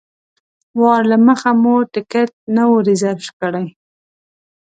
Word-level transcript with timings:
وار 0.81 1.01
له 1.11 1.17
مخه 1.27 1.51
مو 1.61 1.75
ټکټ 1.93 2.29
نه 2.55 2.63
و 2.69 2.73
ریزرف 2.87 3.27
کړی. 3.39 3.65